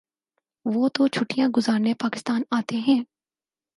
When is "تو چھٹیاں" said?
0.89-1.47